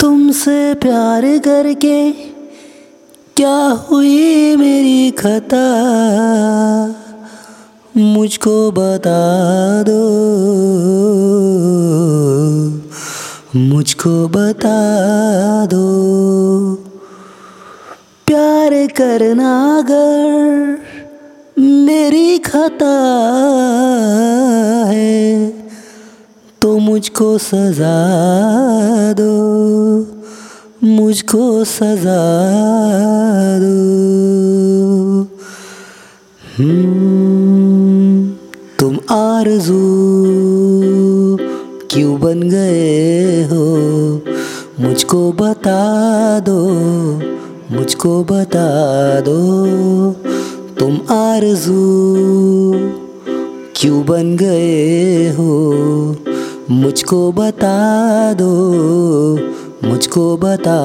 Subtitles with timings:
[0.00, 2.12] तुमसे प्यार करके
[3.36, 5.66] क्या हुई मेरी खता?
[7.96, 10.02] मुझको बता दो।
[13.56, 14.78] मुझको बता
[15.66, 15.86] दो।
[18.26, 20.78] प्यार करना अगर
[21.58, 23.16] मेरी खता
[26.96, 27.96] मुझको सजा
[29.12, 29.32] दो
[30.84, 32.20] मुझको सजा
[33.58, 33.74] दो।
[36.58, 38.30] हम्म,
[38.80, 39.80] तुम आरज़ू
[41.90, 43.66] क्यों बन गए हो?
[44.80, 45.82] मुझको बता
[46.40, 46.60] दो
[47.76, 48.68] मुझको बता
[49.20, 49.40] दो।
[50.80, 51.82] तुम आरज़ू
[53.76, 55.52] क्यों बन गए हो?
[56.70, 58.50] मुझको बता दो,
[59.88, 60.78] मुझको बता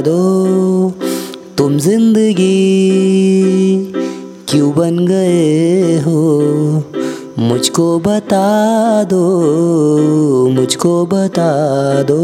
[0.00, 0.90] दो,
[1.58, 2.54] तुम ज़िंदगी
[4.48, 6.82] क्यों बन गए हो?
[7.38, 9.24] मुझको बता दो,
[10.48, 11.52] मुझको बता
[12.02, 12.22] दो,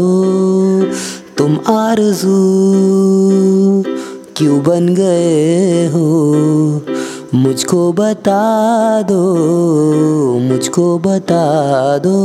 [1.37, 2.39] तुम आरज़ू
[4.37, 6.30] क्यों बन गए हो?
[7.35, 9.19] मुझको बता दो,
[10.39, 12.17] मुझको बता दो।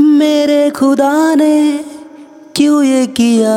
[0.00, 1.84] मेरे खुदा ने
[2.56, 3.56] क्यों ये किया?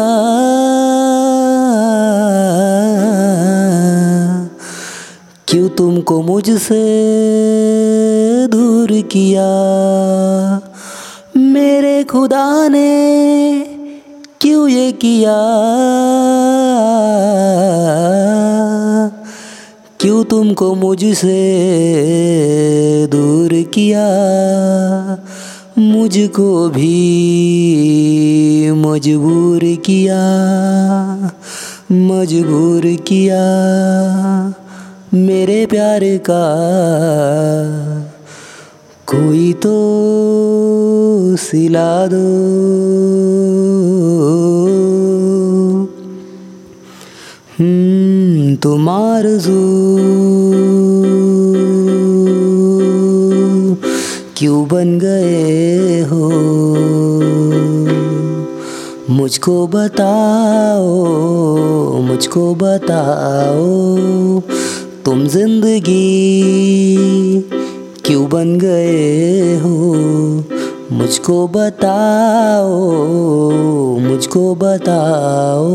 [5.48, 6.84] क्यों तुमको मुझसे
[8.48, 9.50] दूर किया?
[11.38, 12.92] मेरे खुदा ने
[14.42, 15.36] क्यों ये किया?
[20.06, 21.38] क्यों तुमको मुझसे
[23.12, 24.04] दूर किया?
[25.78, 26.92] मुझको भी
[28.72, 30.20] मजबूर किया
[31.92, 33.44] मजबूर किया।
[35.14, 36.46] मेरे प्यार का
[39.08, 39.76] कोई तो
[41.36, 42.46] सिला दो।
[48.56, 49.75] तुम्हार तुम
[54.38, 56.30] क्यों बन गए हो?
[59.10, 60.86] मुझको बताओ
[62.02, 63.66] मुझको बताओ,
[65.06, 66.02] तुम ज़िंदगी
[68.06, 69.78] क्यों बन गए हो?
[70.92, 72.80] मुझको बताओ
[74.00, 75.70] मुझको बताओ।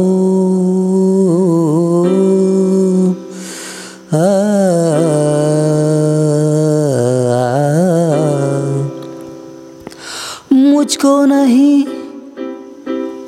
[10.81, 11.85] मुझको नहीं,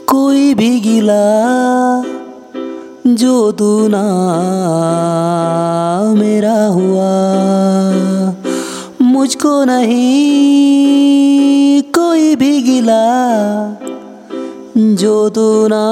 [0.08, 1.24] कोई भी गिला
[3.06, 4.02] जो तू ना
[6.14, 7.10] मेरा हुआ।
[9.02, 9.92] मुझको नहीं,
[11.82, 13.04] कोई भी गिला
[14.78, 15.84] जो तू ना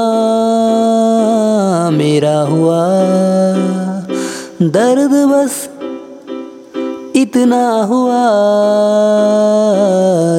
[1.92, 2.80] मेरा हुआ।
[4.62, 5.68] दर्द बस
[7.22, 8.26] इतना हुआ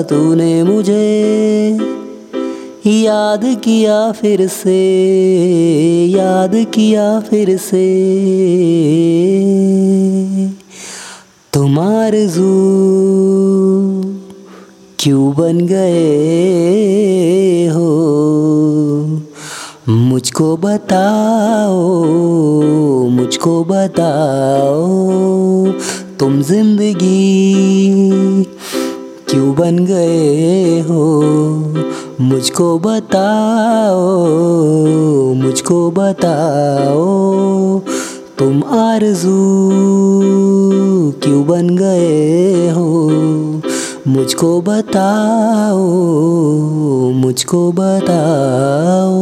[0.01, 1.77] तूने मुझे
[2.87, 8.09] याद किया फिर से, याद किया फिर से।
[11.53, 11.75] तुम
[12.13, 12.51] जू
[14.99, 17.91] क्यों बन गए हो?
[19.89, 21.99] मुझको बताओ
[23.09, 25.11] मुझको बताओ
[26.21, 27.63] तुम ज़िंदगी
[29.29, 31.05] क्यों बन गए हो?
[32.21, 34.03] मुझको बताओ
[35.33, 37.79] मुझको बताओ,
[38.39, 39.39] तुम आरज़ू
[41.23, 42.87] क्यों बन गए हो?
[44.07, 45.87] मुझको बताओ
[47.11, 49.21] मुझको बताओ।